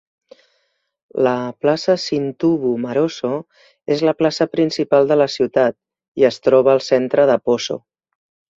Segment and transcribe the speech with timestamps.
[1.27, 1.33] La
[1.65, 3.31] plaça Sintuwu Maroso
[3.97, 5.79] és la plaça principal de la ciutat
[6.23, 7.81] i es troba al centre de Poso.